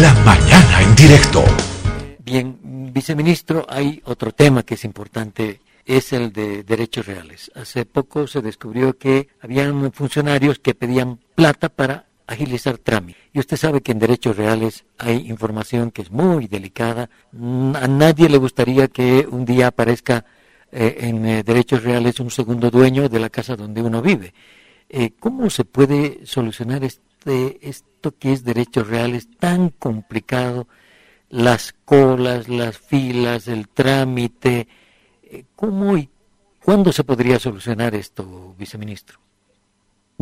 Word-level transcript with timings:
La 0.00 0.14
mañana 0.24 0.82
en 0.82 0.94
directo. 0.94 1.44
Bien, 2.24 2.58
viceministro, 2.90 3.66
hay 3.68 4.00
otro 4.06 4.32
tema 4.32 4.62
que 4.62 4.72
es 4.72 4.84
importante, 4.86 5.60
es 5.84 6.14
el 6.14 6.32
de 6.32 6.62
derechos 6.62 7.04
reales. 7.04 7.52
Hace 7.54 7.84
poco 7.84 8.26
se 8.26 8.40
descubrió 8.40 8.96
que 8.96 9.28
habían 9.42 9.92
funcionarios 9.92 10.58
que 10.58 10.74
pedían 10.74 11.18
plata 11.34 11.68
para 11.68 12.06
agilizar 12.26 12.78
trámites. 12.78 13.22
Y 13.34 13.40
usted 13.40 13.58
sabe 13.58 13.82
que 13.82 13.92
en 13.92 13.98
derechos 13.98 14.38
reales 14.38 14.84
hay 14.96 15.28
información 15.28 15.90
que 15.90 16.00
es 16.00 16.10
muy 16.10 16.46
delicada. 16.46 17.10
A 17.34 17.86
nadie 17.86 18.30
le 18.30 18.38
gustaría 18.38 18.88
que 18.88 19.26
un 19.30 19.44
día 19.44 19.66
aparezca 19.66 20.24
eh, 20.72 20.96
en 21.00 21.26
eh, 21.26 21.42
derechos 21.42 21.82
reales 21.82 22.20
un 22.20 22.30
segundo 22.30 22.70
dueño 22.70 23.10
de 23.10 23.20
la 23.20 23.28
casa 23.28 23.54
donde 23.54 23.82
uno 23.82 24.00
vive. 24.00 24.32
Eh, 24.88 25.10
¿Cómo 25.20 25.50
se 25.50 25.64
puede 25.64 26.24
solucionar 26.24 26.84
este, 26.84 27.09
esto 27.24 28.16
que 28.18 28.32
es 28.32 28.44
derechos 28.44 28.88
reales 28.88 29.28
tan 29.38 29.70
complicado? 29.70 30.66
Las 31.28 31.74
colas, 31.84 32.48
las 32.48 32.78
filas, 32.78 33.48
el 33.48 33.68
trámite. 33.68 34.68
¿Cómo 35.54 35.96
y 35.96 36.08
cuándo 36.64 36.92
se 36.92 37.04
podría 37.04 37.38
solucionar 37.38 37.94
esto, 37.94 38.54
viceministro? 38.58 39.20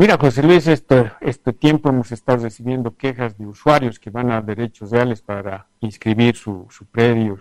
Mira, 0.00 0.16
José 0.16 0.44
Luis, 0.44 0.68
este, 0.68 1.10
este 1.20 1.52
tiempo 1.52 1.88
hemos 1.88 2.12
estado 2.12 2.44
recibiendo 2.44 2.94
quejas 2.96 3.36
de 3.36 3.46
usuarios 3.46 3.98
que 3.98 4.10
van 4.10 4.30
a 4.30 4.40
derechos 4.40 4.92
reales 4.92 5.22
para 5.22 5.66
inscribir 5.80 6.36
su, 6.36 6.68
su 6.70 6.86
predio, 6.86 7.40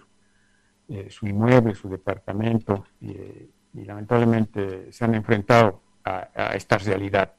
eh, 0.89 1.07
su 1.11 1.27
inmueble, 1.27 1.75
su 1.75 1.87
departamento, 1.87 2.85
y, 2.99 3.13
lamentablemente 3.85 4.91
se 4.91 5.05
han 5.05 5.13
enfrentado 5.13 5.81
a, 6.03 6.55
esta 6.55 6.79
realidad. 6.79 7.33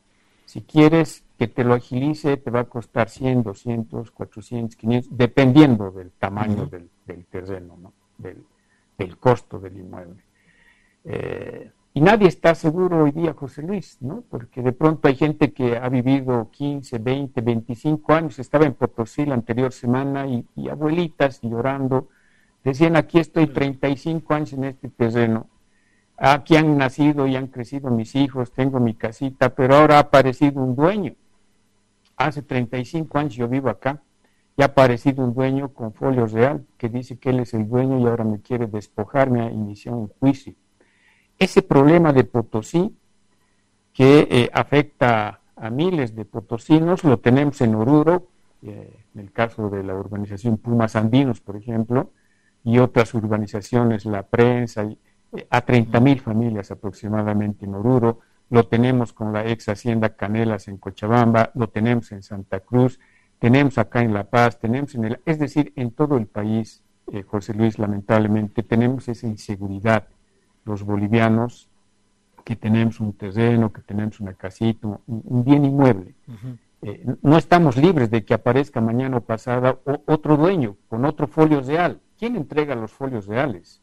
Si 0.44 0.62
quieres 0.62 1.24
que 1.38 1.46
te 1.46 1.64
lo 1.64 1.74
agilice, 1.74 2.36
te 2.36 2.50
va 2.50 2.60
a 2.60 2.64
costar 2.64 3.08
100, 3.08 3.42
200, 3.42 4.10
400, 4.10 4.76
500, 4.76 5.16
dependiendo 5.16 5.90
del 5.90 6.10
tamaño 6.10 6.66
del, 6.66 6.90
terreno, 7.26 7.76
¿no? 7.80 7.92
del, 8.18 8.44
del, 8.98 9.16
costo 9.16 9.60
del 9.60 9.78
inmueble. 9.78 10.22
Eh, 11.04 11.70
y 11.94 12.00
nadie 12.00 12.28
está 12.28 12.54
seguro 12.54 13.04
hoy 13.04 13.12
día, 13.12 13.32
José 13.34 13.62
Luis, 13.62 13.98
¿no? 14.00 14.22
Porque 14.28 14.62
de 14.62 14.72
pronto 14.72 15.08
hay 15.08 15.16
gente 15.16 15.52
que 15.52 15.76
ha 15.76 15.88
vivido 15.88 16.50
15, 16.50 16.98
20, 16.98 17.40
25 17.40 18.12
años, 18.12 18.38
estaba 18.38 18.66
en 18.66 18.74
Potosí 18.74 19.24
la 19.24 19.34
anterior 19.34 19.72
semana 19.72 20.26
y, 20.26 20.44
y 20.56 20.68
abuelitas 20.68 21.40
llorando 21.40 22.08
Decían, 22.64 22.96
aquí 22.96 23.18
estoy 23.18 23.46
35 23.46 24.34
años 24.34 24.52
en 24.52 24.64
este 24.64 24.88
terreno, 24.88 25.46
aquí 26.16 26.56
han 26.56 26.76
nacido 26.76 27.26
y 27.26 27.36
han 27.36 27.46
crecido 27.46 27.90
mis 27.90 28.14
hijos, 28.14 28.52
tengo 28.52 28.80
mi 28.80 28.94
casita, 28.94 29.54
pero 29.54 29.76
ahora 29.76 29.96
ha 29.96 30.00
aparecido 30.00 30.60
un 30.62 30.74
dueño. 30.74 31.14
Hace 32.18 32.42
35 32.42 33.18
años 33.18 33.34
yo 33.34 33.48
vivo 33.48 33.68
acá 33.70 34.02
y 34.56 34.62
ha 34.62 34.66
aparecido 34.66 35.24
un 35.24 35.34
dueño 35.34 35.72
con 35.72 35.94
folio 35.94 36.26
real 36.26 36.66
que 36.76 36.88
dice 36.88 37.18
que 37.18 37.30
él 37.30 37.40
es 37.40 37.54
el 37.54 37.68
dueño 37.68 37.98
y 38.00 38.06
ahora 38.06 38.24
me 38.24 38.40
quiere 38.40 38.66
despojarme 38.66 39.42
a 39.42 39.50
iniciar 39.50 39.94
un 39.94 40.08
juicio. 40.08 40.54
Ese 41.38 41.62
problema 41.62 42.12
de 42.12 42.24
Potosí 42.24 42.96
que 43.98 44.28
eh, 44.30 44.50
afecta 44.52 45.40
a 45.56 45.70
miles 45.70 46.14
de 46.14 46.24
potosinos, 46.24 47.02
lo 47.02 47.18
tenemos 47.18 47.60
en 47.60 47.74
Oruro, 47.74 48.28
eh, 48.62 49.04
en 49.12 49.20
el 49.20 49.32
caso 49.32 49.68
de 49.70 49.82
la 49.82 49.94
urbanización 49.94 50.58
Pumas 50.58 50.94
Andinos, 50.94 51.40
por 51.40 51.56
ejemplo, 51.56 52.12
y 52.62 52.78
otras 52.78 53.12
urbanizaciones, 53.14 54.04
la 54.04 54.22
prensa, 54.22 54.84
y, 54.84 54.98
eh, 55.36 55.46
a 55.50 55.62
30 55.62 55.98
mil 55.98 56.20
familias 56.20 56.70
aproximadamente 56.70 57.64
en 57.64 57.74
Oruro, 57.74 58.20
lo 58.50 58.66
tenemos 58.66 59.12
con 59.12 59.32
la 59.32 59.46
ex 59.46 59.68
hacienda 59.68 60.10
Canelas 60.10 60.68
en 60.68 60.78
Cochabamba, 60.78 61.50
lo 61.54 61.68
tenemos 61.68 62.12
en 62.12 62.22
Santa 62.22 62.60
Cruz, 62.60 62.98
tenemos 63.38 63.78
acá 63.78 64.02
en 64.02 64.14
La 64.14 64.24
Paz, 64.24 64.58
tenemos 64.58 64.94
en 64.94 65.04
el, 65.04 65.20
es 65.24 65.38
decir, 65.38 65.72
en 65.76 65.90
todo 65.90 66.16
el 66.16 66.26
país, 66.26 66.82
eh, 67.12 67.22
José 67.22 67.54
Luis, 67.54 67.78
lamentablemente, 67.78 68.62
tenemos 68.62 69.08
esa 69.08 69.26
inseguridad, 69.26 70.08
los 70.64 70.82
bolivianos, 70.82 71.68
que 72.44 72.56
tenemos 72.56 73.00
un 73.00 73.12
terreno, 73.12 73.72
que 73.72 73.82
tenemos 73.82 74.20
una 74.20 74.32
casita, 74.32 74.88
un, 75.06 75.44
bien 75.44 75.64
inmueble. 75.64 76.14
Eh, 76.80 77.04
no 77.22 77.36
estamos 77.36 77.76
libres 77.76 78.10
de 78.10 78.24
que 78.24 78.34
aparezca 78.34 78.80
mañana 78.80 79.18
o 79.18 79.20
pasada 79.20 79.78
otro 80.06 80.36
dueño 80.36 80.76
con 80.88 81.04
otro 81.04 81.26
folio 81.26 81.60
real 81.60 82.00
¿quién 82.18 82.36
entrega 82.36 82.74
los 82.74 82.92
folios 82.92 83.26
reales? 83.26 83.80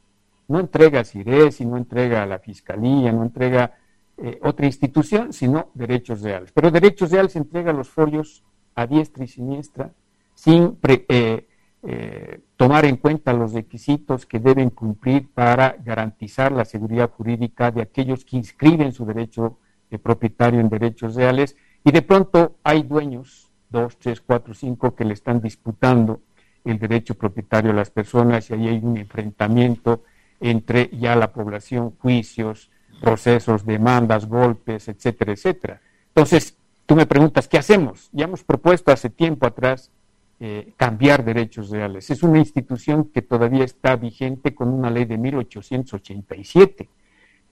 No 0.48 0.60
entrega 0.60 1.04
CIRES 1.04 1.62
y 1.62 1.66
no 1.66 1.78
entrega 1.78 2.22
a 2.22 2.26
la 2.28 2.40
Fiscalía, 2.40 3.12
no 3.12 3.24
entrega 3.24 3.78
eh, 4.18 4.40
otra 4.44 4.66
institución, 4.66 5.34
sino 5.34 5.72
derechos 5.74 6.22
reales. 6.22 6.52
Pero 6.54 6.72
derechos 6.72 7.12
reales 7.12 7.36
entrega 7.36 7.74
los 7.74 7.90
folios 7.90 8.44
a 8.74 8.88
diestra 8.88 9.24
y 9.24 9.28
siniestra, 9.28 9.92
sin 10.34 10.78
eh, 10.88 11.48
eh, 11.84 12.40
tomar 12.56 12.86
en 12.86 12.98
cuenta 12.98 13.34
los 13.34 13.54
requisitos 13.54 14.26
que 14.26 14.40
deben 14.40 14.70
cumplir 14.70 15.30
para 15.34 15.76
garantizar 15.84 16.52
la 16.52 16.66
seguridad 16.66 17.12
jurídica 17.12 17.72
de 17.72 17.82
aquellos 17.82 18.26
que 18.26 18.38
inscriben 18.38 18.92
su 18.92 19.06
derecho 19.06 19.58
de 19.90 20.00
propietario 20.00 20.60
en 20.60 20.70
derechos 20.70 21.16
reales 21.16 21.56
y 21.84 21.92
de 21.92 22.02
pronto 22.02 22.56
hay 22.64 22.84
dueños, 22.84 23.52
dos, 23.70 23.98
tres, 23.98 24.20
cuatro, 24.22 24.54
cinco, 24.54 24.96
que 24.96 25.06
le 25.06 25.14
están 25.14 25.42
disputando 25.42 26.22
el 26.64 26.80
derecho 26.80 27.16
propietario 27.16 27.72
a 27.72 27.76
las 27.76 27.92
personas 27.92 28.50
y 28.50 28.54
ahí 28.54 28.68
hay 28.68 28.80
un 28.82 28.98
enfrentamiento 28.98 30.04
entre 30.40 30.90
ya 30.98 31.16
la 31.16 31.32
población, 31.32 31.92
juicios, 32.00 32.72
procesos, 33.02 33.66
demandas, 33.66 34.28
golpes, 34.28 34.88
etcétera, 34.88 35.34
etcétera. 35.34 35.82
Entonces, 36.08 36.58
tú 36.86 36.96
me 36.96 37.06
preguntas, 37.06 37.48
¿qué 37.48 37.58
hacemos? 37.58 38.10
Ya 38.12 38.26
hemos 38.26 38.44
propuesto 38.44 38.92
hace 38.92 39.10
tiempo 39.10 39.46
atrás 39.46 39.92
eh, 40.40 40.74
cambiar 40.76 41.24
derechos 41.24 41.70
reales. 41.70 42.10
Es 42.10 42.22
una 42.24 42.40
institución 42.40 43.06
que 43.06 43.22
todavía 43.22 43.64
está 43.64 43.96
vigente 43.96 44.54
con 44.54 44.70
una 44.70 44.90
ley 44.90 45.06
de 45.06 45.18
1887 45.18 46.90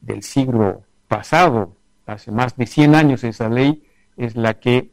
del 0.01 0.21
siglo 0.21 0.83
pasado, 1.07 1.75
hace 2.05 2.31
más 2.31 2.57
de 2.57 2.65
100 2.65 2.95
años 2.95 3.23
esa 3.23 3.47
ley 3.47 3.83
es 4.17 4.35
la 4.35 4.55
que 4.55 4.91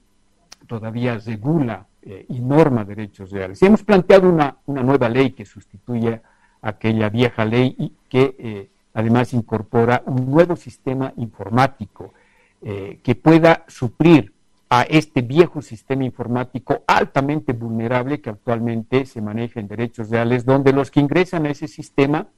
todavía 0.66 1.18
regula 1.18 1.86
eh, 2.02 2.26
y 2.28 2.40
norma 2.40 2.84
derechos 2.84 3.30
reales. 3.30 3.60
Y 3.60 3.66
hemos 3.66 3.82
planteado 3.82 4.28
una, 4.28 4.56
nueva 4.66 5.08
ley 5.08 5.32
que 5.32 5.44
sustituye 5.44 6.20
aquella 6.62 7.08
vieja 7.08 7.44
ley 7.44 7.74
y 7.76 7.92
que 8.08 8.36
eh, 8.38 8.70
además 8.94 9.32
incorpora 9.32 10.02
un 10.06 10.30
nuevo 10.30 10.56
sistema 10.56 11.12
informático 11.16 12.12
eh, 12.62 12.98
que 13.02 13.14
pueda 13.14 13.64
suplir 13.68 14.32
a 14.68 14.82
este 14.82 15.22
viejo 15.22 15.62
sistema 15.62 16.04
informático 16.04 16.84
altamente 16.86 17.52
vulnerable 17.52 18.20
que 18.20 18.30
actualmente 18.30 19.04
se 19.04 19.20
maneja 19.20 19.58
en 19.58 19.66
derechos 19.66 20.10
reales, 20.10 20.44
donde 20.44 20.72
los 20.72 20.90
que 20.90 21.00
ingresan 21.00 21.46
a 21.46 21.50
ese 21.50 21.66
sistema 21.66 22.28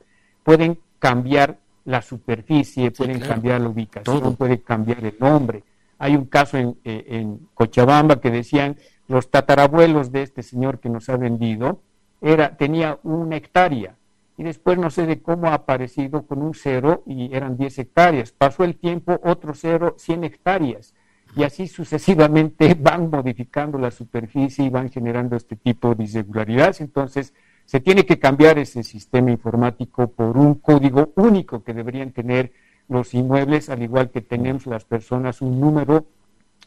pueden 0.42 0.78
cambiar 0.98 1.58
la 1.84 2.00
superficie, 2.00 2.90
pueden 2.90 3.20
cambiar 3.20 3.60
la 3.60 3.68
ubicación, 3.68 4.36
pueden 4.36 4.58
cambiar 4.58 5.04
el 5.04 5.16
nombre. 5.18 5.64
Hay 5.98 6.16
un 6.16 6.24
caso 6.24 6.56
en, 6.56 6.78
en 6.84 7.48
Cochabamba 7.54 8.20
que 8.20 8.30
decían 8.30 8.76
los 9.08 9.30
tatarabuelos 9.30 10.10
de 10.10 10.22
este 10.22 10.42
señor 10.42 10.78
que 10.78 10.88
nos 10.88 11.08
ha 11.08 11.16
vendido, 11.16 11.80
era, 12.20 12.56
tenía 12.56 12.98
una 13.02 13.36
hectárea 13.36 13.96
y 14.36 14.42
después 14.42 14.78
no 14.78 14.90
sé 14.90 15.06
de 15.06 15.20
cómo 15.20 15.48
ha 15.48 15.54
aparecido 15.54 16.26
con 16.26 16.42
un 16.42 16.54
cero 16.54 17.02
y 17.06 17.34
eran 17.34 17.56
10 17.56 17.78
hectáreas. 17.80 18.32
Pasó 18.32 18.64
el 18.64 18.76
tiempo, 18.76 19.20
otro 19.22 19.54
cero, 19.54 19.94
100 19.98 20.24
hectáreas. 20.24 20.94
Y 21.36 21.44
así 21.44 21.66
sucesivamente 21.66 22.74
van 22.80 23.10
modificando 23.10 23.78
la 23.78 23.90
superficie 23.90 24.64
y 24.64 24.70
van 24.70 24.90
generando 24.90 25.36
este 25.36 25.56
tipo 25.56 25.94
de 25.94 26.04
irregularidades. 26.04 26.80
Entonces, 26.80 27.34
se 27.64 27.80
tiene 27.80 28.04
que 28.04 28.18
cambiar 28.18 28.58
ese 28.58 28.82
sistema 28.82 29.30
informático 29.30 30.08
por 30.08 30.36
un 30.36 30.56
código 30.56 31.12
único 31.16 31.62
que 31.62 31.74
deberían 31.74 32.12
tener 32.12 32.52
los 32.88 33.14
inmuebles, 33.14 33.70
al 33.70 33.82
igual 33.82 34.10
que 34.10 34.20
tenemos 34.20 34.66
las 34.66 34.84
personas 34.84 35.40
un 35.40 35.60
número 35.60 36.06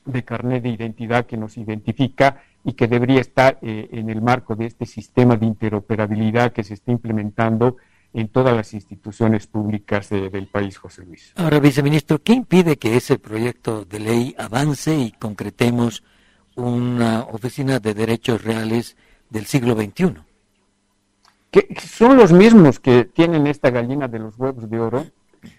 de 0.05 0.23
carnet 0.23 0.63
de 0.63 0.69
identidad 0.69 1.25
que 1.25 1.37
nos 1.37 1.57
identifica 1.57 2.43
y 2.65 2.73
que 2.73 2.87
debería 2.87 3.21
estar 3.21 3.59
eh, 3.61 3.87
en 3.91 4.09
el 4.09 4.21
marco 4.21 4.55
de 4.55 4.65
este 4.65 4.87
sistema 4.87 5.37
de 5.37 5.45
interoperabilidad 5.45 6.51
que 6.51 6.63
se 6.63 6.73
está 6.73 6.91
implementando 6.91 7.77
en 8.11 8.27
todas 8.29 8.55
las 8.55 8.73
instituciones 8.73 9.45
públicas 9.45 10.09
del 10.09 10.47
país, 10.47 10.77
José 10.77 11.03
Luis. 11.03 11.33
Ahora, 11.35 11.59
viceministro, 11.59 12.23
¿qué 12.23 12.31
impide 12.31 12.77
que 12.77 12.95
ese 12.95 13.19
proyecto 13.19 13.83
de 13.83 13.99
ley 13.99 14.35
avance 14.37 14.97
y 14.97 15.11
concretemos 15.11 16.01
una 16.55 17.23
oficina 17.23 17.79
de 17.79 17.93
derechos 17.93 18.41
reales 18.41 18.95
del 19.29 19.45
siglo 19.45 19.75
XXI? 19.75 20.13
Que 21.51 21.67
son 21.81 22.15
los 22.15 22.31
mismos 22.31 22.79
que 22.79 23.03
tienen 23.03 23.47
esta 23.47 23.69
gallina 23.69 24.07
de 24.07 24.19
los 24.19 24.39
huevos 24.39 24.69
de 24.69 24.79
oro, 24.79 25.05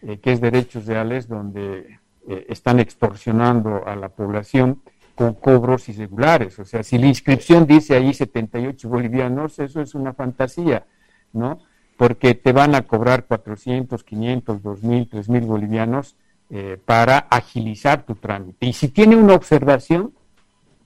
eh, 0.00 0.19
que 0.19 0.32
es 0.32 0.41
derechos 0.41 0.87
reales, 0.87 1.29
donde 1.29 1.99
eh, 2.26 2.47
están 2.49 2.81
extorsionando 2.81 3.87
a 3.87 3.94
la 3.97 4.09
población 4.09 4.81
con 5.17 5.35
cobros 5.35 5.89
irregulares. 5.89 6.59
O 6.61 6.65
sea, 6.65 6.83
si 6.83 6.99
la 6.99 7.07
inscripción 7.07 7.67
dice 7.67 7.97
ahí 7.97 8.15
78 8.15 8.89
bolivianos, 8.89 9.59
eso 9.59 9.81
es 9.81 9.95
una 9.95 10.13
fantasía, 10.13 10.87
¿no? 11.33 11.59
Porque 11.97 12.35
te 12.35 12.53
van 12.53 12.75
a 12.75 12.83
cobrar 12.83 13.25
400, 13.25 14.05
500, 14.05 14.63
2000, 14.63 15.09
3000 15.09 15.41
bolivianos 15.45 16.17
eh, 16.51 16.79
para 16.85 17.19
agilizar 17.19 18.05
tu 18.05 18.15
trámite. 18.15 18.67
Y 18.67 18.75
si 18.75 18.89
tiene 18.89 19.17
una 19.17 19.35
observación, 19.35 20.13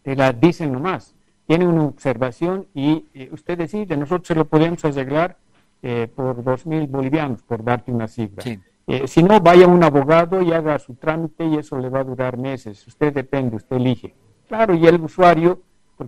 te 0.02 0.14
la 0.16 0.32
dicen 0.32 0.72
nomás. 0.72 1.14
tiene 1.46 1.66
una 1.66 1.82
observación 1.82 2.68
y 2.72 3.04
usted 3.32 3.58
decide, 3.58 3.96
nosotros 3.96 4.28
se 4.28 4.36
lo 4.36 4.44
podemos 4.44 4.84
arreglar 4.84 5.36
por 6.14 6.44
dos 6.44 6.64
mil 6.64 6.86
bolivianos, 6.86 7.42
por 7.42 7.64
darte 7.64 7.90
una 7.90 8.06
cifra. 8.06 8.44
Si 9.06 9.22
no, 9.22 9.40
vaya 9.40 9.66
un 9.66 9.82
abogado 9.82 10.42
y 10.42 10.52
haga 10.52 10.78
su 10.78 10.94
trámite 10.94 11.44
y 11.44 11.56
eso 11.56 11.78
le 11.78 11.88
va 11.88 12.00
a 12.00 12.04
durar 12.04 12.36
meses. 12.36 12.86
Usted 12.86 13.12
depende, 13.12 13.56
usted 13.56 13.76
elige. 13.76 14.14
Claro, 14.48 14.74
y 14.74 14.86
el 14.86 15.00
usuario 15.00 15.62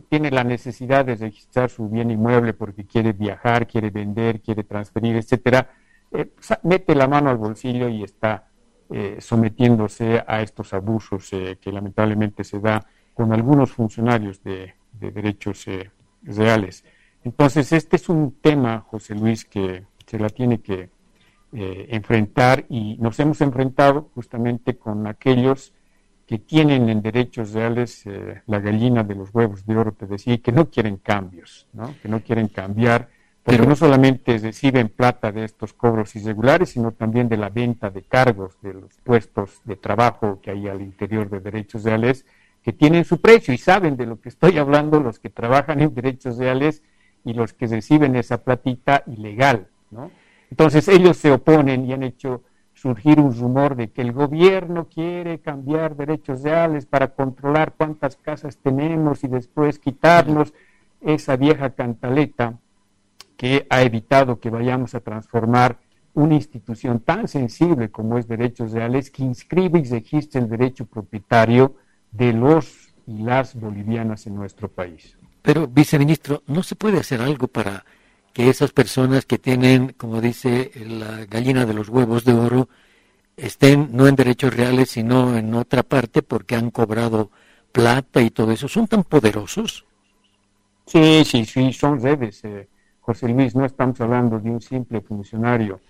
tiene 0.09 0.31
la 0.31 0.45
necesidad 0.45 1.05
de 1.05 1.17
registrar 1.17 1.71
su 1.71 1.89
bien 1.89 2.11
inmueble 2.11 2.55
porque 2.55 2.87
quiere 2.87 3.13
viajar, 3.13 3.67
quiere 3.67 3.91
vender, 3.91 4.41
quiere 4.41 4.65
transferir, 4.65 5.17
etcétera, 5.17 5.71
eh, 6.11 6.31
mete 6.63 6.95
la 6.95 7.09
mano 7.09 7.31
al 7.31 7.37
bolsillo 7.37 7.89
y 7.89 8.03
está 8.03 8.49
eh, 8.91 9.17
sometiéndose 9.21 10.23
a 10.27 10.43
estos 10.43 10.75
abusos 10.75 11.33
eh, 11.33 11.59
que 11.61 11.73
lamentablemente 11.73 12.45
se 12.45 12.61
da 12.61 12.85
con 13.15 13.33
algunos 13.33 13.73
funcionarios 13.73 14.43
de, 14.43 14.75
derechos 14.93 15.67
reales. 16.23 16.85
Entonces, 17.25 17.73
este 17.73 17.97
es 17.97 18.09
un 18.09 18.37
tema, 18.41 18.81
José 18.81 19.15
Luis, 19.15 19.45
que 19.45 19.85
se 20.07 20.19
la 20.19 20.29
tiene 20.29 20.61
que 20.61 20.91
enfrentar 21.53 22.65
y 22.71 22.97
nos 22.99 23.21
hemos 23.21 23.41
enfrentado 23.43 24.11
justamente 24.15 24.77
con 24.77 25.07
aquellos 25.07 25.73
que 26.33 26.39
tienen 26.39 26.89
en 26.89 27.03
derechos 27.03 27.53
reales 27.53 28.07
eh, 28.07 28.41
la 28.47 28.59
gallina 28.59 29.03
de 29.03 29.15
los 29.15 29.35
huevos 29.35 29.67
de 29.67 29.77
oro, 29.77 29.93
te 29.93 30.07
decía, 30.07 30.39
que 30.39 30.51
no 30.51 30.71
quieren 30.71 30.97
cambios, 30.97 31.67
¿no? 31.75 31.95
que 32.01 32.09
no 32.09 32.21
quieren 32.21 32.49
cambiar, 32.49 33.11
pero 33.43 33.67
no 33.67 33.77
solamente 33.77 34.39
reciben 34.39 34.89
plata 34.89 35.31
de 35.31 35.45
estos 35.45 35.75
cobros 35.75 36.17
irregulares, 36.17 36.71
sino 36.71 36.93
también 36.93 37.29
de 37.29 37.37
la 37.37 37.51
venta 37.51 37.91
de 37.91 38.01
cargos 38.01 38.57
de 38.63 38.73
los 38.73 38.95
puestos 39.05 39.61
de 39.65 39.77
trabajo 39.77 40.41
que 40.41 40.53
hay 40.53 40.69
al 40.69 40.81
interior 40.81 41.29
de 41.29 41.41
derechos 41.41 41.83
reales, 41.85 42.25
que 42.63 42.73
tienen 42.73 43.05
su 43.05 43.21
precio 43.21 43.53
y 43.53 43.59
saben 43.59 43.99
de 43.99 44.07
lo 44.07 44.19
que 44.19 44.31
estoy 44.31 44.57
hablando 44.57 45.01
los 45.01 45.19
que 45.19 45.29
trabajan 45.29 45.83
en 45.83 45.95
derechos 45.95 46.39
reales 46.39 46.83
y 47.25 47.35
los 47.35 47.53
que 47.53 47.67
reciben 47.67 48.17
esa 48.17 48.43
platita 48.43 49.03
ilegal. 49.07 49.67
¿no? 49.91 50.11
Entonces 50.53 50.87
ellos 50.89 51.17
se 51.17 51.33
oponen 51.33 51.87
y 51.87 51.95
han 51.95 52.03
hecho 52.03 52.43
surgir 52.75 53.19
un 53.19 53.35
rumor 53.35 53.75
de 53.75 53.91
que 53.91 54.03
el 54.03 54.13
gobierno 54.13 54.87
quiere 54.87 55.41
cambiar 55.41 55.97
derechos 55.97 56.43
reales 56.43 56.85
para 56.85 57.15
controlar 57.15 57.73
cuántas 57.75 58.17
casas 58.17 58.59
tenemos 58.59 59.25
y 59.25 59.29
después 59.29 59.79
quitarnos 59.79 60.53
esa 61.01 61.37
vieja 61.37 61.71
cantaleta 61.71 62.59
que 63.39 63.67
ha 63.71 63.81
evitado 63.81 64.41
que 64.41 64.51
vayamos 64.51 64.95
a 64.95 65.01
transformar 65.01 65.79
una 66.13 66.35
institución 66.35 67.01
tan 67.01 67.29
sensible 67.29 67.91
como 67.91 68.19
es 68.19 68.29
derechos 68.29 68.73
reales 68.73 69.11
que 69.11 69.23
inscribe 69.23 69.79
y 69.79 69.85
registre 69.85 70.39
el 70.39 70.51
derecho 70.51 70.85
propietario 70.85 71.77
de 72.11 72.35
los 72.35 72.93
y 73.07 73.23
las 73.23 73.59
bolivianas 73.59 74.27
en 74.27 74.35
nuestro 74.35 74.69
país. 74.69 75.17
Pero, 75.41 75.67
viceministro, 75.67 76.43
¿no 76.47 76.63
se 76.63 76.77
puede 76.77 76.99
hacer 76.99 77.23
algo 77.23 77.49
para 77.49 77.87
que 78.33 78.49
esas 78.49 78.73
personas 78.73 79.27
que 79.27 79.39
tienen, 79.39 79.95
como 79.97 80.21
dice 80.21 80.71
la 80.87 81.27
gallina 81.27 81.67
de 81.67 81.75
los 81.75 81.89
huevos 81.89 82.25
de 82.25 82.33
oro, 82.33 82.69
estén 83.37 83.91
no 83.93 84.07
en 84.09 84.17
derechos 84.17 84.55
reales, 84.55 84.91
sino 84.91 85.37
en 85.37 85.55
otra 85.55 85.83
parte 85.83 86.23
porque 86.23 86.57
han 86.57 86.71
cobrado 86.71 87.31
plata 87.73 88.21
y 88.21 88.31
todo 88.31 88.53
eso. 88.53 88.69
¿Son 88.69 88.87
tan 88.87 89.05
poderosos? 89.05 89.85
Sí, 90.87 91.25
sí, 91.25 91.45
sí, 91.45 91.73
son 91.73 92.01
redes. 92.01 92.45
Eh, 92.45 92.69
José 93.01 93.29
Luis, 93.29 93.55
no 93.55 93.65
estamos 93.65 94.01
hablando 94.01 94.39
de 94.39 94.51
un 94.51 94.61
simple 94.61 95.01
funcionario. 95.01 95.81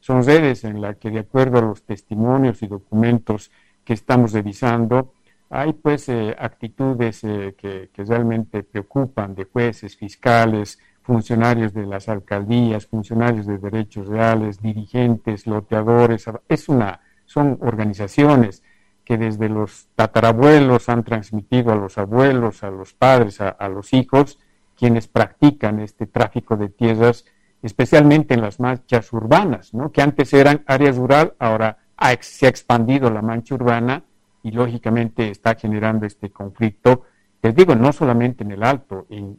Son 0.00 0.24
redes 0.24 0.64
en 0.64 0.80
las 0.80 0.96
que, 0.96 1.10
de 1.10 1.20
acuerdo 1.20 1.58
a 1.58 1.62
los 1.62 1.82
testimonios 1.82 2.62
y 2.62 2.66
documentos 2.66 3.50
que 3.84 3.92
estamos 3.92 4.32
revisando, 4.32 5.12
hay 5.50 5.74
pues 5.74 6.08
eh, 6.08 6.34
actitudes 6.38 7.22
eh, 7.24 7.54
que, 7.56 7.90
que 7.92 8.04
realmente 8.04 8.62
preocupan 8.62 9.34
de 9.34 9.44
jueces, 9.44 9.96
fiscales, 9.96 10.78
funcionarios 11.02 11.74
de 11.74 11.86
las 11.86 12.08
alcaldías, 12.08 12.86
funcionarios 12.86 13.46
de 13.46 13.58
derechos 13.58 14.06
reales, 14.06 14.60
dirigentes, 14.60 15.46
loteadores, 15.46 16.26
es 16.48 16.68
una, 16.68 17.00
son 17.26 17.58
organizaciones 17.60 18.62
que 19.04 19.18
desde 19.18 19.48
los 19.48 19.88
tatarabuelos 19.96 20.88
han 20.88 21.02
transmitido 21.02 21.72
a 21.72 21.76
los 21.76 21.98
abuelos, 21.98 22.62
a 22.62 22.70
los 22.70 22.94
padres, 22.94 23.40
a, 23.40 23.68
los 23.68 23.92
hijos, 23.92 24.38
quienes 24.76 25.08
practican 25.08 25.80
este 25.80 26.06
tráfico 26.06 26.56
de 26.56 26.68
tierras, 26.68 27.24
especialmente 27.62 28.34
en 28.34 28.42
las 28.42 28.60
manchas 28.60 29.12
urbanas, 29.12 29.74
¿no? 29.74 29.90
que 29.90 30.02
antes 30.02 30.32
eran 30.32 30.62
áreas 30.66 30.96
rural, 30.96 31.34
ahora 31.38 31.78
se 32.20 32.46
ha 32.46 32.48
expandido 32.48 33.10
la 33.10 33.22
mancha 33.22 33.54
urbana 33.54 34.04
y 34.42 34.50
lógicamente 34.52 35.30
está 35.30 35.54
generando 35.54 36.06
este 36.06 36.30
conflicto 36.30 37.04
les 37.42 37.54
digo, 37.56 37.74
no 37.74 37.92
solamente 37.92 38.44
en 38.44 38.52
el 38.52 38.62
Alto, 38.62 39.06
en, 39.10 39.38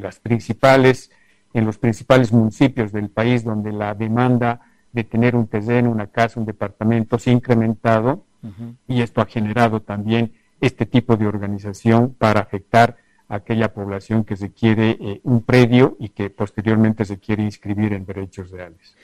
las 0.00 0.20
principales, 0.20 1.10
en 1.52 1.66
los 1.66 1.76
principales 1.76 2.32
municipios 2.32 2.92
del 2.92 3.10
país 3.10 3.42
donde 3.42 3.72
la 3.72 3.94
demanda 3.94 4.60
de 4.92 5.04
tener 5.04 5.34
un 5.34 5.48
terreno, 5.48 5.90
una 5.90 6.06
casa, 6.06 6.38
un 6.38 6.46
departamento 6.46 7.18
se 7.18 7.30
ha 7.30 7.32
incrementado 7.32 8.24
y 8.86 9.02
esto 9.02 9.20
ha 9.20 9.26
generado 9.26 9.80
también 9.80 10.32
este 10.60 10.86
tipo 10.86 11.16
de 11.16 11.26
organización 11.26 12.14
para 12.14 12.40
afectar 12.40 12.96
a 13.28 13.36
aquella 13.36 13.74
población 13.74 14.24
que 14.24 14.36
se 14.36 14.52
quiere 14.52 14.96
eh, 15.00 15.20
un 15.24 15.42
predio 15.42 15.96
y 15.98 16.10
que 16.10 16.30
posteriormente 16.30 17.04
se 17.04 17.18
quiere 17.18 17.42
inscribir 17.42 17.92
en 17.92 18.06
derechos 18.06 18.50
reales. 18.50 18.96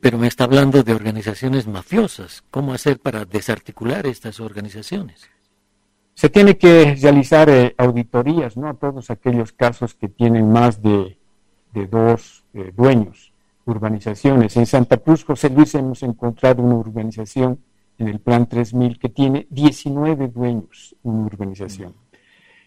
Pero 0.00 0.16
me 0.16 0.28
está 0.28 0.44
hablando 0.44 0.82
de 0.82 0.94
organizaciones 0.94 1.66
mafiosas. 1.66 2.44
¿Cómo 2.50 2.72
hacer 2.72 3.00
para 3.00 3.24
desarticular 3.24 4.06
estas 4.06 4.40
organizaciones? 4.40 5.28
Se 6.18 6.28
tiene 6.28 6.58
que 6.58 6.96
realizar 7.00 7.48
eh, 7.48 7.76
auditorías 7.78 8.56
¿no? 8.56 8.66
a 8.68 8.74
todos 8.74 9.08
aquellos 9.08 9.52
casos 9.52 9.94
que 9.94 10.08
tienen 10.08 10.50
más 10.50 10.82
de, 10.82 11.16
dos 11.72 12.44
eh, 12.54 12.72
dueños, 12.76 13.32
urbanizaciones. 13.64 14.56
En 14.56 14.66
Santa 14.66 14.96
Cruz, 14.96 15.22
José 15.22 15.48
Luis, 15.48 15.76
hemos 15.76 16.02
encontrado 16.02 16.60
una 16.60 16.74
urbanización 16.74 17.60
en 17.98 18.08
el 18.08 18.18
Plan 18.18 18.48
3000 18.48 18.98
que 18.98 19.10
tiene 19.10 19.46
19 19.50 20.26
dueños, 20.26 20.96
una 21.04 21.24
urbanización. 21.24 21.94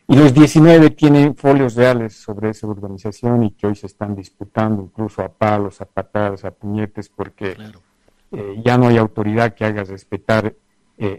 Y 0.08 0.16
los 0.16 0.34
19 0.34 0.92
tienen 0.92 1.36
folios 1.36 1.76
reales 1.76 2.14
sobre 2.14 2.52
esa 2.52 2.68
urbanización 2.68 3.44
y 3.44 3.52
que 3.52 3.68
hoy 3.68 3.76
se 3.76 3.88
están 3.88 4.16
disputando 4.16 4.82
incluso 4.82 5.24
a 5.24 5.28
palos, 5.28 5.82
a 5.82 5.86
patadas, 5.86 6.46
a 6.46 6.52
puñetes, 6.52 7.10
porque 7.10 7.58
eh, 8.32 8.62
ya 8.64 8.78
no 8.78 8.88
hay 8.88 8.96
autoridad 8.96 9.56
que 9.56 9.66
haga 9.66 9.84
respetar 9.84 10.56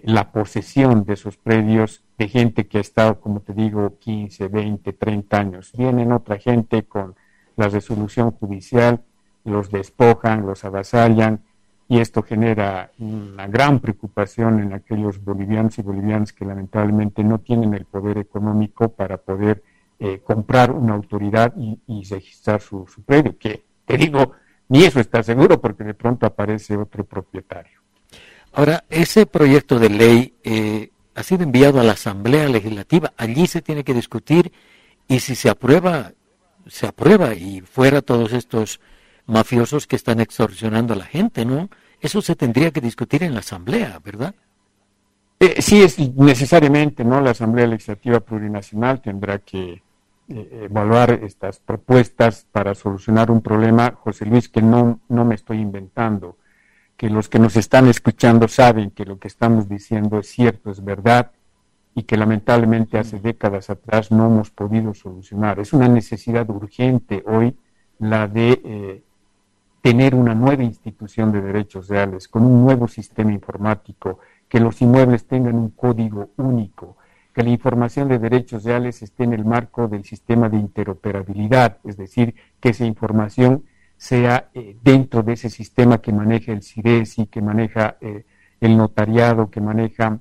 la 0.05 0.31
posesión 0.31 1.05
de 1.05 1.15
esos 1.15 1.37
predios 1.37 2.05
de 2.17 2.29
gente 2.29 2.69
que 2.69 2.79
ha 2.79 2.81
estado, 2.81 3.21
como 3.21 3.41
te 3.41 3.53
digo, 3.53 3.99
15, 3.99 4.47
20, 4.47 4.93
30 4.93 5.37
años. 5.37 5.73
Vienen 5.77 6.13
otra 6.13 6.39
gente 6.39 6.85
con 6.85 7.17
la 7.57 7.69
resolución 7.69 8.31
judicial, 8.31 9.03
los 9.45 9.71
despojan, 9.71 10.47
los 10.47 10.65
avasallan 10.65 11.41
y 11.89 11.99
esto 11.99 12.23
genera 12.23 12.91
una 12.99 13.47
gran 13.49 13.81
preocupación 13.81 14.61
en 14.61 14.73
aquellos 14.73 15.23
bolivianos 15.23 15.79
y 15.79 15.83
bolivianas 15.83 16.33
que 16.33 16.45
lamentablemente 16.45 17.23
no 17.25 17.39
tienen 17.39 17.75
el 17.75 17.85
poder 17.85 18.19
económico 18.19 18.89
para 18.89 19.19
poder 19.19 19.63
eh, 19.99 20.21
comprar 20.25 20.71
una 20.71 20.95
autoridad 20.95 21.53
y, 21.57 21.79
registrar 22.09 22.61
su, 22.61 22.87
su 22.87 23.03
predio, 23.03 23.37
que 23.37 23.65
te 23.85 23.97
digo, 23.97 24.33
ni 24.69 24.85
eso 24.85 25.01
está 25.01 25.23
seguro 25.23 25.61
porque 25.61 25.85
de 25.85 25.95
pronto 25.95 26.25
aparece 26.25 26.77
otro 26.77 27.05
propietario. 27.05 27.82
Ahora, 28.53 28.85
ese 28.91 29.25
proyecto 29.25 29.79
de 29.79 29.89
ley 29.89 30.35
eh, 30.45 30.91
ha 31.15 31.23
sido 31.23 31.43
enviado 31.43 31.81
a 31.81 31.85
la 31.85 31.93
Asamblea 31.93 32.49
Legislativa. 32.49 33.13
Allí 33.17 33.47
se 33.47 33.63
tiene 33.63 33.83
que 33.83 33.95
discutir 33.95 34.53
y 35.09 35.21
si 35.21 35.35
se 35.35 35.49
aprueba, 35.49 36.13
se 36.67 36.87
aprueba 36.87 37.35
y 37.35 37.63
fuera 37.63 38.03
todos 38.03 38.33
estos 38.33 38.81
mafiosos 39.27 39.87
que 39.87 39.97
están 39.97 40.21
extorsionando 40.21 40.93
a 40.93 40.97
la 40.97 41.05
gente, 41.05 41.45
¿no? 41.45 41.71
Eso 42.01 42.21
se 42.21 42.37
tendría 42.37 42.71
que 42.73 42.81
discutir 42.81 43.23
en 43.23 43.35
la 43.35 43.41
Asamblea, 43.41 44.01
¿verdad? 44.05 44.35
Eh, 45.41 45.63
sí, 45.63 45.83
es 45.83 45.99
necesariamente, 45.99 47.05
¿no? 47.05 47.21
La 47.21 47.31
Asamblea 47.31 47.67
Legislativa 47.67 48.21
Plurinacional 48.21 49.01
tendrá 49.01 49.39
que 49.39 49.83
eh, 50.29 50.69
evaluar 50.71 51.11
estas 51.23 51.59
propuestas 51.59 52.47
para 52.53 52.75
solucionar 52.75 53.31
un 53.31 53.41
problema, 53.41 53.93
José 53.93 54.27
Luis, 54.27 54.49
que 54.49 54.61
no, 54.61 55.01
no 55.09 55.25
me 55.25 55.37
estoy 55.37 55.59
inventando 55.59 56.37
que 57.03 57.11
los 57.11 57.29
que 57.29 57.41
nos 57.41 57.57
están 57.57 57.89
escuchando 57.89 58.47
saben 58.47 58.93
que 58.93 59.05
lo 59.05 59.19
que 59.19 59.27
estamos 59.27 59.69
diciendo 59.69 60.21
es 60.21 60.29
cierto, 60.29 60.71
es 60.71 60.85
verdad, 60.85 61.33
y 61.97 62.05
que 62.05 62.17
lamentablemente 62.17 62.97
hace 62.97 63.19
décadas 63.19 63.71
atrás 63.71 64.13
no 64.13 64.27
hemos 64.27 64.51
podido 64.51 64.95
solucionar. 64.95 65.59
Es 65.59 65.73
una 65.73 65.89
necesidad 65.89 66.49
urgente 66.49 67.25
hoy 67.27 67.57
la 67.99 68.29
de 68.29 68.63
eh, 68.65 69.03
tener 69.81 70.15
una 70.15 70.37
nueva 70.37 70.63
institución 70.63 71.33
de 71.33 71.41
derechos 71.41 71.89
reales, 71.89 72.29
con 72.29 72.45
un 72.45 72.63
nuevo 72.63 72.87
sistema 72.87 73.33
informático, 73.33 74.21
que 74.49 74.61
los 74.61 74.81
inmuebles 74.81 75.27
tengan 75.27 75.57
un 75.57 75.71
código 75.71 76.31
único, 76.37 76.99
que 77.35 77.43
la 77.43 77.51
información 77.51 78.07
de 78.07 78.21
derechos 78.21 78.63
reales 78.63 79.03
esté 79.03 79.25
en 79.25 79.33
el 79.33 79.45
marco 79.45 79.89
del 79.89 80.05
sistema 80.05 80.49
de 80.49 80.59
interoperabilidad, 80.59 81.79
es 81.83 81.97
decir, 81.97 82.37
que 82.61 82.69
esa 82.69 82.85
información 82.85 83.65
sea 84.03 84.51
eh, 84.53 84.77
dentro 84.83 85.23
de 85.23 85.35
ese 85.35 85.49
sistema 85.49 85.99
que 85.99 86.13
maneja 86.13 86.51
el 86.51 86.65
CIRESI, 86.65 87.27
que 87.27 87.41
maneja 87.41 87.99
eh, 88.01 88.25
el 88.61 88.77
notariado, 88.77 89.49
que 89.49 89.61
maneja 89.61 90.19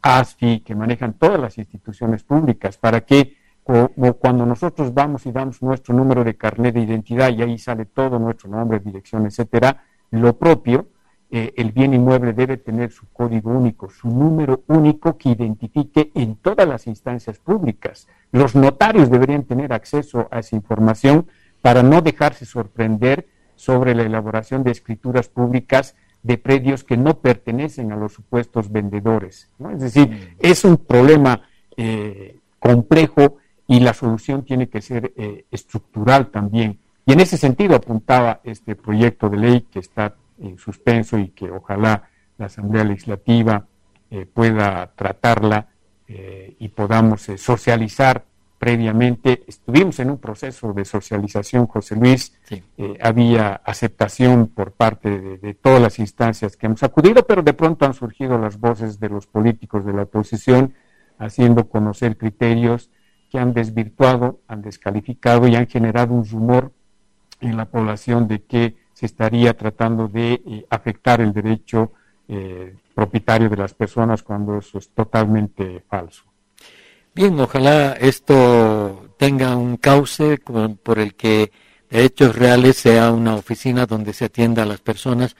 ASFI, 0.00 0.60
que 0.60 0.74
manejan 0.74 1.12
todas 1.12 1.38
las 1.38 1.58
instituciones 1.58 2.22
públicas, 2.22 2.78
para 2.78 3.02
que 3.02 3.36
como 3.62 4.14
cuando 4.14 4.46
nosotros 4.46 4.94
vamos 4.94 5.26
y 5.26 5.32
damos 5.32 5.60
nuestro 5.60 5.94
número 5.94 6.24
de 6.24 6.34
carnet 6.34 6.74
de 6.74 6.80
identidad 6.80 7.28
y 7.28 7.42
ahí 7.42 7.58
sale 7.58 7.84
todo 7.84 8.18
nuestro 8.18 8.48
nombre, 8.48 8.78
dirección, 8.80 9.26
etcétera, 9.26 9.84
lo 10.10 10.38
propio, 10.38 10.88
eh, 11.30 11.52
el 11.58 11.72
bien 11.72 11.92
inmueble 11.92 12.32
debe 12.32 12.56
tener 12.56 12.90
su 12.90 13.06
código 13.12 13.50
único, 13.50 13.90
su 13.90 14.08
número 14.08 14.62
único 14.66 15.18
que 15.18 15.28
identifique 15.28 16.10
en 16.14 16.36
todas 16.36 16.66
las 16.66 16.86
instancias 16.86 17.38
públicas. 17.38 18.08
Los 18.32 18.56
notarios 18.56 19.10
deberían 19.10 19.44
tener 19.44 19.74
acceso 19.74 20.26
a 20.30 20.38
esa 20.38 20.56
información 20.56 21.26
para 21.62 21.82
no 21.82 22.00
dejarse 22.00 22.46
sorprender 22.46 23.28
sobre 23.54 23.94
la 23.94 24.02
elaboración 24.02 24.64
de 24.64 24.70
escrituras 24.70 25.28
públicas 25.28 25.94
de 26.22 26.38
predios 26.38 26.84
que 26.84 26.96
no 26.96 27.18
pertenecen 27.18 27.92
a 27.92 27.96
los 27.96 28.12
supuestos 28.12 28.70
vendedores. 28.70 29.50
Es 29.72 29.80
decir, 29.80 30.08
mm. 30.08 30.36
es 30.40 30.64
un 30.64 30.76
problema 30.78 31.42
eh, 31.76 32.38
complejo 32.58 33.36
y 33.66 33.80
la 33.80 33.94
solución 33.94 34.44
tiene 34.44 34.68
que 34.68 34.82
ser 34.82 35.12
eh, 35.16 35.44
estructural 35.50 36.30
también. 36.30 36.78
Y 37.06 37.12
en 37.12 37.20
ese 37.20 37.36
sentido 37.36 37.76
apuntaba 37.76 38.40
este 38.44 38.76
proyecto 38.76 39.28
de 39.28 39.36
ley 39.36 39.60
que 39.70 39.78
está 39.78 40.14
en 40.38 40.58
suspenso 40.58 41.18
y 41.18 41.28
que 41.28 41.50
ojalá 41.50 42.08
la 42.38 42.46
Asamblea 42.46 42.84
Legislativa 42.84 43.66
eh, 44.10 44.26
pueda 44.26 44.92
tratarla 44.96 45.66
y 46.58 46.66
podamos 46.70 47.30
socializar 47.36 48.24
previamente. 48.60 49.42
Estuvimos 49.48 49.98
en 50.00 50.10
un 50.10 50.18
proceso 50.18 50.74
de 50.74 50.84
socialización, 50.84 51.66
José 51.66 51.96
Luis. 51.96 52.38
Eh, 52.76 52.98
había 53.00 53.54
aceptación 53.64 54.48
por 54.48 54.72
parte 54.72 55.38
de, 55.38 55.54
todas 55.54 55.80
las 55.80 55.98
instancias 55.98 56.58
que 56.58 56.66
hemos 56.66 56.82
acudido, 56.82 57.26
pero 57.26 57.42
de 57.42 57.54
pronto 57.54 57.86
han 57.86 57.94
surgido 57.94 58.36
las 58.36 58.60
voces 58.60 59.00
de 59.00 59.08
los 59.08 59.26
políticos 59.26 59.86
de 59.86 59.94
la 59.94 60.02
oposición 60.02 60.74
haciendo 61.18 61.70
conocer 61.70 62.18
criterios 62.18 62.90
que 63.30 63.38
han 63.38 63.54
desvirtuado, 63.54 64.40
han 64.46 64.60
descalificado 64.60 65.48
y 65.48 65.56
han 65.56 65.66
generado 65.66 66.12
un 66.12 66.28
rumor 66.28 66.70
en 67.40 67.56
la 67.56 67.64
población 67.64 68.28
de 68.28 68.42
que 68.42 68.76
se 68.92 69.06
estaría 69.06 69.56
tratando 69.56 70.06
de 70.06 70.34
eh, 70.34 70.66
afectar 70.68 71.22
el 71.22 71.32
derecho 71.32 71.92
eh, 72.28 72.76
propietario 72.94 73.48
de 73.48 73.56
las 73.56 73.72
personas 73.72 74.22
cuando 74.22 74.58
eso 74.58 74.76
es 74.76 74.90
totalmente 74.90 75.82
falso. 75.88 76.29
Bien, 77.12 77.38
ojalá 77.40 77.92
esto 77.94 79.10
tenga 79.18 79.56
un 79.56 79.76
cauce 79.78 80.38
por 80.38 80.98
el 81.00 81.14
que 81.16 81.50
Derechos 81.90 82.36
Reales 82.36 82.76
sea 82.76 83.10
una 83.10 83.34
oficina 83.34 83.84
donde 83.84 84.12
se 84.12 84.26
atienda 84.26 84.62
a 84.62 84.66
las 84.66 84.80
personas, 84.80 85.34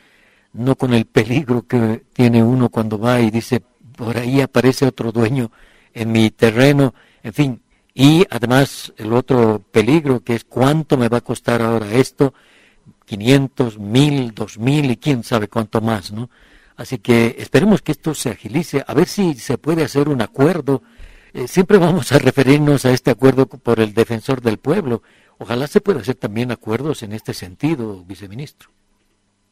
no 0.52 0.74
con 0.74 0.92
el 0.94 1.06
peligro 1.06 1.62
que 1.68 2.02
tiene 2.12 2.42
uno 2.42 2.70
cuando 2.70 2.98
va 2.98 3.20
y 3.20 3.30
dice, 3.30 3.62
por 3.96 4.18
ahí 4.18 4.40
aparece 4.40 4.84
otro 4.84 5.12
dueño 5.12 5.52
en 5.94 6.10
mi 6.10 6.30
terreno, 6.30 6.92
en 7.22 7.32
fin. 7.32 7.62
Y 7.94 8.26
además 8.30 8.92
el 8.96 9.12
otro 9.12 9.62
peligro 9.70 10.20
que 10.24 10.34
es 10.34 10.44
cuánto 10.44 10.96
me 10.96 11.08
va 11.08 11.18
a 11.18 11.22
costar 11.22 11.62
ahora 11.62 11.92
esto, 11.92 12.34
500, 13.06 13.78
1000, 13.78 14.34
2000 14.34 14.90
y 14.90 14.96
quién 14.96 15.22
sabe 15.22 15.46
cuánto 15.46 15.80
más, 15.80 16.10
¿no? 16.10 16.30
Así 16.76 16.98
que 16.98 17.36
esperemos 17.38 17.80
que 17.80 17.92
esto 17.92 18.12
se 18.14 18.30
agilice, 18.30 18.82
a 18.84 18.92
ver 18.92 19.06
si 19.06 19.34
se 19.34 19.56
puede 19.56 19.84
hacer 19.84 20.08
un 20.08 20.20
acuerdo 20.20 20.82
eh, 21.32 21.48
siempre 21.48 21.78
vamos 21.78 22.10
a 22.12 22.18
referirnos 22.18 22.84
a 22.84 22.90
este 22.90 23.10
acuerdo 23.10 23.46
por 23.46 23.80
el 23.80 23.94
defensor 23.94 24.40
del 24.40 24.58
pueblo. 24.58 25.02
Ojalá 25.38 25.66
se 25.66 25.80
pueda 25.80 26.00
hacer 26.00 26.16
también 26.16 26.50
acuerdos 26.50 27.02
en 27.02 27.12
este 27.12 27.34
sentido, 27.34 28.04
viceministro. 28.04 28.70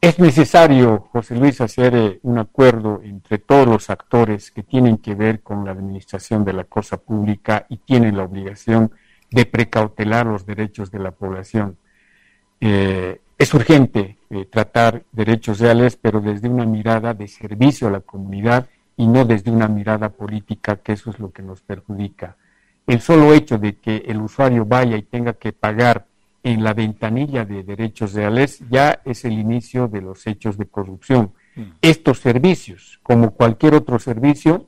Es 0.00 0.18
necesario, 0.18 1.08
José 1.12 1.35
Luis, 1.37 1.61
hacer 1.61 1.94
eh, 1.94 2.18
un 2.23 2.38
acuerdo 2.38 3.00
entre 3.02 3.38
todos 3.38 3.66
los 3.66 3.90
actores 3.90 4.50
que 4.50 4.62
tienen 4.62 4.99
que 4.99 5.14
ver 5.14 5.40
con 5.40 5.64
la 5.64 5.73
administración 5.73 6.44
de 6.44 6.52
la 6.52 6.64
cosa 6.64 6.99
pública 6.99 7.66
y 7.68 7.78
tienen 7.78 8.16
la 8.16 8.25
obligación 8.25 8.92
de 9.30 9.44
precautelar 9.47 10.26
los 10.26 10.47
derechos 10.47 10.90
de 10.90 10.99
la 10.99 11.11
población. 11.11 11.76
Eh, 12.61 13.20
es 13.37 13.54
urgente 13.54 14.18
tratar 14.50 15.04
derechos 15.12 15.61
reales, 15.61 15.97
pero 15.97 16.20
desde 16.20 16.49
una 16.49 16.66
mirada 16.66 17.14
de 17.14 17.28
servicio 17.28 17.87
a 17.87 17.90
la 17.92 18.00
comunidad 18.00 18.68
y 18.98 19.06
no 19.06 19.24
desde 19.24 19.50
una 19.52 19.68
mirada 19.68 20.10
política, 20.10 20.76
que 20.76 20.92
eso 20.92 21.10
es 21.10 21.20
lo 21.20 21.30
que 21.30 21.40
nos 21.40 21.62
perjudica. 21.62 22.36
El 22.84 23.00
solo 23.00 23.32
hecho 23.32 23.56
de 23.56 23.76
que 23.76 23.98
el 24.06 24.20
usuario 24.20 24.66
vaya 24.66 24.96
y 24.96 25.02
tenga 25.02 25.34
que 25.34 25.52
pagar 25.52 26.06
en 26.42 26.64
la 26.64 26.74
ventanilla 26.74 27.44
de 27.44 27.62
derechos 27.62 28.12
reales 28.12 28.60
ya 28.68 29.00
es 29.04 29.24
el 29.24 29.34
inicio 29.34 29.86
de 29.86 30.02
los 30.02 30.26
hechos 30.26 30.58
de 30.58 30.66
corrupción. 30.66 31.32
Mm. 31.54 31.62
Estos 31.80 32.18
servicios, 32.18 32.98
como 33.04 33.30
cualquier 33.30 33.74
otro 33.74 34.00
servicio, 34.00 34.66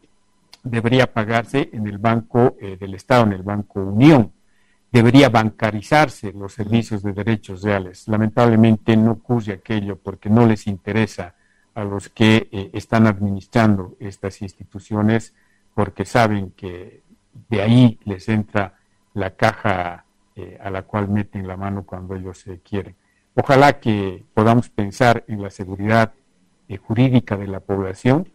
debería 0.63 1.13
pagarse 1.13 1.69
en 1.73 1.89
el 1.89 1.99
Banco 1.99 2.57
eh, 2.61 2.77
del 2.79 2.95
Estado, 2.95 3.25
en 3.25 3.33
el 3.33 3.43
Banco 3.43 3.81
Unión. 3.81 4.31
Debería 4.93 5.29
bancarizarse 5.29 6.33
los 6.33 6.53
servicios 6.53 7.03
de 7.03 7.15
derechos 7.15 7.63
reales. 7.63 8.07
Lamentablemente 8.07 8.97
no 8.97 9.13
ocurre 9.13 9.55
aquello 9.55 9.97
porque 9.97 10.31
no 10.31 10.47
les 10.47 10.69
interesa 10.69 11.35
a 11.81 11.85
los 11.85 12.11
que 12.11 12.49
eh, 12.53 12.71
están 12.75 13.07
administrando 13.07 13.97
estas 14.01 14.43
instituciones 14.43 15.35
porque 15.75 16.05
saben 16.05 16.51
que 16.51 17.03
de 17.49 17.63
ahí 17.63 17.99
les 18.05 18.29
entra 18.29 18.75
la 19.15 19.31
caja 19.31 20.05
eh, 20.37 20.59
a 20.63 20.71
la 20.71 20.83
cual 20.83 21.09
meten 21.09 21.49
la 21.49 21.57
mano 21.57 21.85
cuando 21.85 22.15
ellos 22.15 22.39
se 22.39 22.61
quieren. 22.61 22.97
Ojalá 23.35 23.81
que 23.81 24.25
podamos 24.35 24.69
pensar 24.69 25.25
en 25.27 25.41
la 25.41 25.49
seguridad 25.49 26.13
eh, 26.69 26.77
jurídica 26.77 27.37
de 27.37 27.47
la 27.47 27.61
población, 27.61 28.29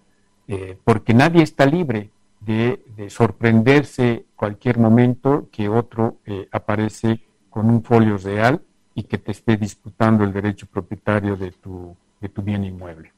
porque 0.84 1.16
nadie 1.16 1.42
está 1.42 1.66
libre 1.66 2.12
de, 2.40 2.86
de, 2.96 3.10
sorprenderse 3.10 4.26
cualquier 4.36 4.78
momento 4.78 5.50
que 5.52 5.70
otro 5.70 6.20
aparece 6.52 7.20
con 7.50 7.68
un 7.68 7.82
folio 7.82 8.20
real 8.20 8.62
y 8.94 9.04
que 9.04 9.18
te 9.18 9.32
esté 9.32 9.58
disputando 9.58 10.24
el 10.24 10.32
derecho 10.32 10.68
propietario 10.68 11.36
de 11.36 11.50
tu 11.50 11.98
tu 12.30 12.42
bien 12.42 12.64
inmueble. 12.64 13.12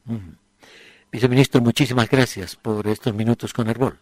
Viceministro, 1.10 1.60
muchísimas 1.60 2.08
gracias 2.08 2.56
por 2.56 2.86
estos 2.86 3.14
minutos 3.14 3.52
con 3.52 3.68
Herbol. 3.68 3.98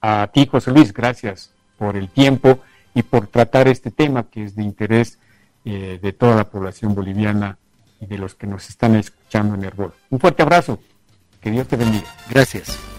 A 0.00 0.30
ti, 0.32 0.46
José 0.46 0.70
Luis, 0.70 0.92
gracias 0.92 1.52
por 1.78 1.96
el 1.96 2.08
tiempo 2.08 2.60
y 2.94 3.02
por 3.02 3.26
tratar 3.26 3.68
este 3.68 3.90
tema 3.90 4.24
que 4.30 4.44
es 4.44 4.56
de 4.56 4.62
interés 4.62 5.18
eh, 5.64 5.98
de 6.00 6.12
toda 6.12 6.36
la 6.36 6.48
población 6.48 6.94
boliviana 6.94 7.58
y 8.00 8.06
de 8.06 8.18
los 8.18 8.34
que 8.34 8.46
nos 8.46 8.68
están 8.68 8.94
escuchando 8.96 9.54
en 9.54 9.64
Herbol. 9.64 9.92
Un 10.10 10.20
fuerte 10.20 10.42
abrazo. 10.42 10.80
Que 11.40 11.50
Dios 11.50 11.68
te 11.68 11.76
bendiga. 11.76 12.06
Gracias. 12.30 12.95